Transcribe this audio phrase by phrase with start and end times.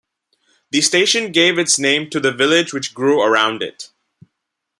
[0.71, 3.91] The station gave its name to the village which grew around it.